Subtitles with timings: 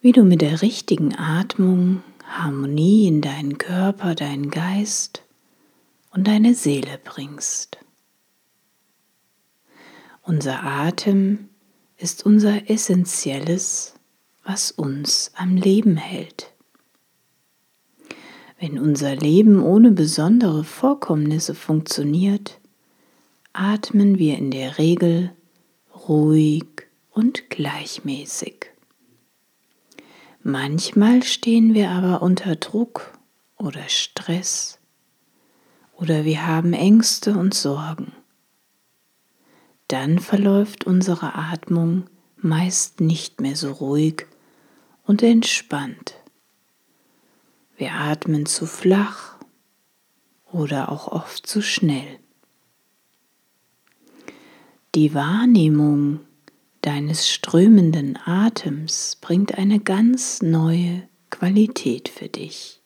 [0.00, 5.22] Wie du mit der richtigen Atmung Harmonie in deinen Körper, deinen Geist
[6.12, 7.78] und deine Seele bringst.
[10.22, 11.48] Unser Atem
[11.96, 13.94] ist unser Essentielles,
[14.44, 16.52] was uns am Leben hält.
[18.60, 22.58] Wenn unser Leben ohne besondere Vorkommnisse funktioniert,
[23.52, 25.32] atmen wir in der Regel
[26.08, 26.66] ruhig
[27.10, 28.66] und gleichmäßig.
[30.50, 33.12] Manchmal stehen wir aber unter Druck
[33.58, 34.78] oder Stress
[35.92, 38.12] oder wir haben Ängste und Sorgen.
[39.88, 44.26] Dann verläuft unsere Atmung meist nicht mehr so ruhig
[45.04, 46.14] und entspannt.
[47.76, 49.36] Wir atmen zu flach
[50.50, 52.20] oder auch oft zu schnell.
[54.94, 56.20] Die Wahrnehmung
[56.88, 62.80] deines strömenden Atems bringt eine ganz neue Qualität für dich.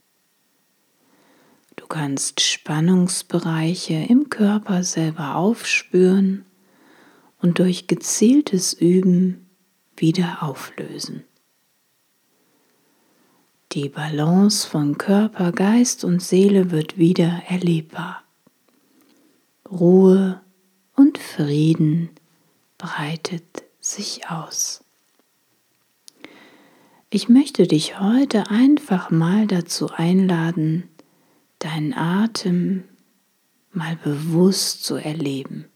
[1.76, 6.44] Du kannst Spannungsbereiche im Körper selber aufspüren
[7.40, 9.48] und durch gezieltes Üben
[9.96, 11.22] wieder auflösen.
[13.70, 18.24] Die Balance von Körper, Geist und Seele wird wieder erlebbar.
[19.70, 20.40] Ruhe
[20.96, 22.10] und Frieden
[22.78, 24.82] breitet sich aus.
[27.10, 30.88] Ich möchte dich heute einfach mal dazu einladen,
[31.58, 32.84] deinen Atem
[33.72, 35.66] mal bewusst zu erleben,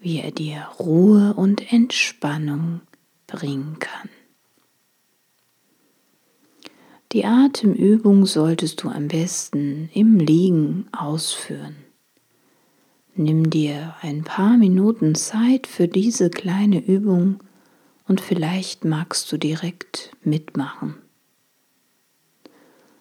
[0.00, 2.80] wie er dir Ruhe und Entspannung
[3.28, 4.08] bringen kann.
[7.12, 11.76] Die Atemübung solltest du am besten im Liegen ausführen.
[13.20, 17.40] Nimm dir ein paar Minuten Zeit für diese kleine Übung
[18.06, 20.94] und vielleicht magst du direkt mitmachen.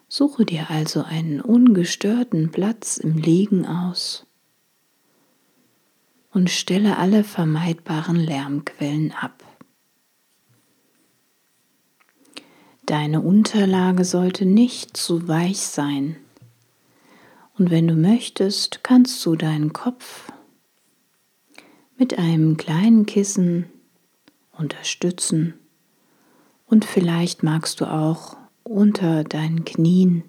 [0.07, 4.25] Suche dir also einen ungestörten Platz im Liegen aus
[6.33, 9.43] und stelle alle vermeidbaren Lärmquellen ab.
[12.87, 16.15] Deine Unterlage sollte nicht zu weich sein
[17.57, 20.31] und wenn du möchtest, kannst du deinen Kopf
[21.97, 23.65] mit einem kleinen Kissen
[24.51, 25.55] unterstützen
[26.67, 30.23] und vielleicht magst du auch unter deinen Knien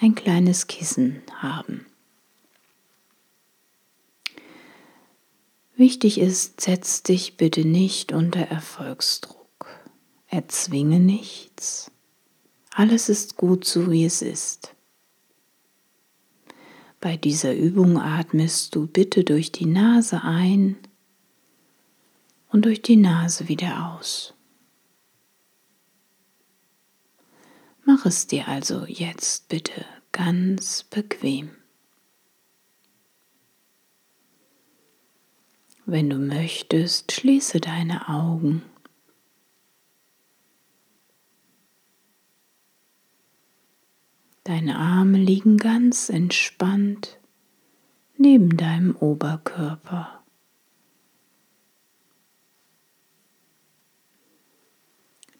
[0.00, 1.86] ein kleines Kissen haben.
[5.76, 9.66] Wichtig ist, setz dich bitte nicht unter Erfolgsdruck.
[10.26, 11.90] Erzwinge nichts.
[12.72, 14.75] Alles ist gut so, wie es ist.
[17.06, 20.76] Bei dieser Übung atmest du bitte durch die Nase ein
[22.50, 24.34] und durch die Nase wieder aus.
[27.84, 31.50] Mach es dir also jetzt bitte ganz bequem.
[35.84, 38.62] Wenn du möchtest, schließe deine Augen.
[44.56, 47.18] Deine Arme liegen ganz entspannt
[48.16, 50.24] neben deinem Oberkörper.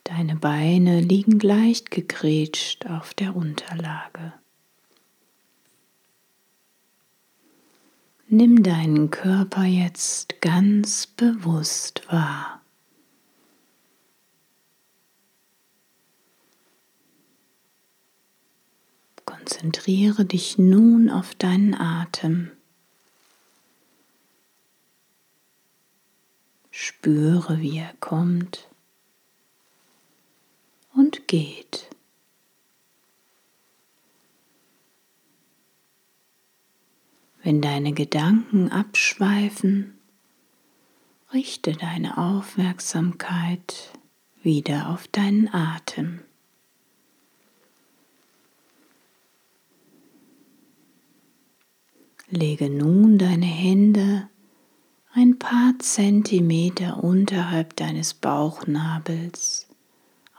[0.05, 4.35] Deine Beine liegen leicht gegrätscht auf der Unterlage.
[8.29, 12.61] Nimm deinen Körper jetzt ganz bewusst wahr.
[19.39, 22.53] Konzentriere dich nun auf deinen Atem.
[26.71, 28.69] Spüre, wie er kommt
[30.95, 31.91] und geht.
[37.43, 39.99] Wenn deine Gedanken abschweifen,
[41.33, 43.93] richte deine Aufmerksamkeit
[44.43, 46.26] wieder auf deinen Atem.
[52.29, 54.29] Lege nun deine Hände
[55.13, 59.69] ein paar Zentimeter unterhalb deines Bauchnabels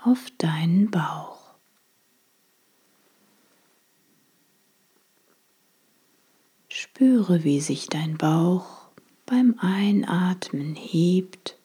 [0.04, 1.56] auf deinen Bauch.
[6.68, 8.90] Spüre, wie sich dein Bauch
[9.25, 11.57] beim Einatmen hebt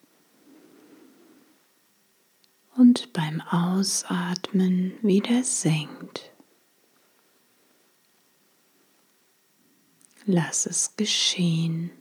[2.77, 6.32] und beim Ausatmen wieder senkt.
[10.25, 11.91] Lass es geschehen.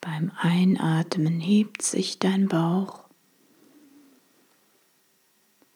[0.00, 3.04] Beim Einatmen hebt sich dein Bauch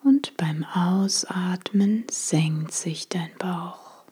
[0.02, 4.04] und beim Ausatmen senkt sich dein Bauch.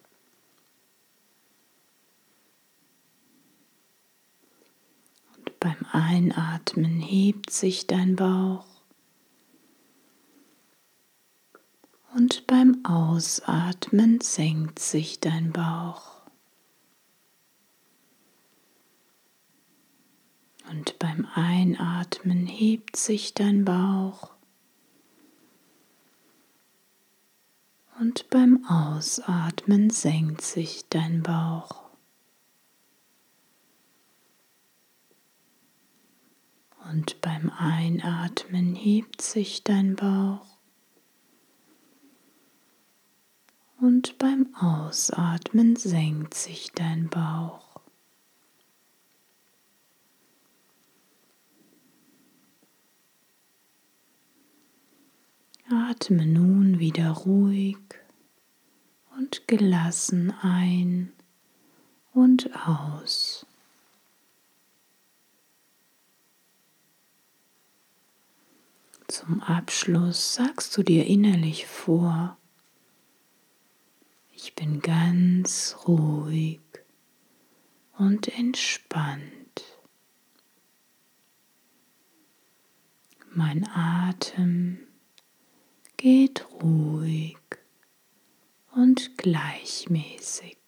[5.36, 8.64] Und beim Einatmen hebt sich dein Bauch
[12.14, 16.22] und beim Ausatmen senkt sich dein Bauch.
[20.70, 24.36] Und beim Einatmen hebt sich dein Bauch.
[27.98, 31.82] Und beim Ausatmen senkt sich dein Bauch.
[36.88, 40.53] Und beim Einatmen hebt sich dein Bauch.
[43.84, 47.82] Und beim Ausatmen senkt sich dein Bauch.
[55.68, 57.76] Atme nun wieder ruhig
[59.18, 61.12] und gelassen ein
[62.14, 63.44] und aus.
[69.08, 72.38] Zum Abschluss sagst du dir innerlich vor,
[74.36, 76.60] ich bin ganz ruhig
[77.98, 79.64] und entspannt.
[83.30, 84.86] Mein Atem
[85.96, 87.36] geht ruhig
[88.72, 90.58] und gleichmäßig.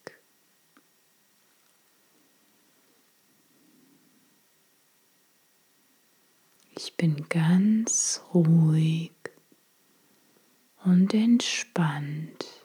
[6.75, 9.11] Ich bin ganz ruhig
[10.83, 12.56] und entspannt.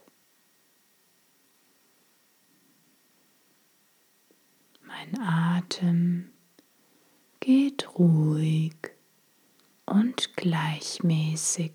[5.03, 6.31] Mein Atem
[7.41, 8.77] geht ruhig
[9.85, 11.73] und gleichmäßig.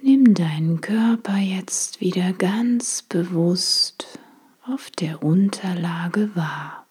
[0.00, 4.20] Nimm deinen Körper jetzt wieder ganz bewusst
[4.64, 6.86] auf der Unterlage wahr.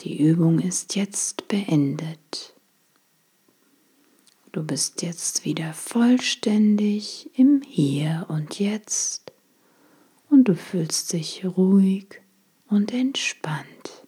[0.00, 2.55] Die Übung ist jetzt beendet.
[4.56, 9.30] Du bist jetzt wieder vollständig im Hier und Jetzt
[10.30, 12.22] und du fühlst dich ruhig
[12.66, 14.06] und entspannt.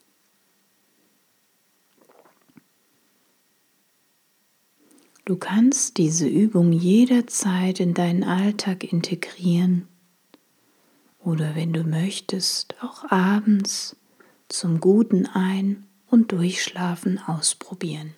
[5.27, 9.87] Du kannst diese Übung jederzeit in deinen Alltag integrieren
[11.19, 13.97] oder wenn du möchtest, auch abends
[14.49, 18.15] zum guten Ein- und Durchschlafen ausprobieren.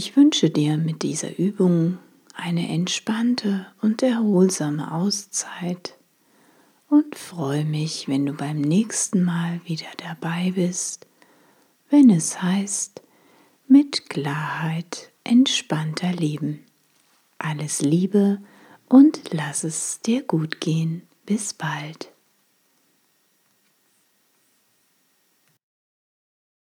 [0.00, 1.98] Ich wünsche dir mit dieser Übung
[2.32, 5.98] eine entspannte und erholsame Auszeit
[6.88, 11.08] und freue mich, wenn du beim nächsten Mal wieder dabei bist,
[11.90, 13.02] wenn es heißt,
[13.66, 16.60] mit Klarheit entspannter leben.
[17.38, 18.38] Alles Liebe
[18.88, 21.02] und lass es dir gut gehen.
[21.26, 22.12] Bis bald.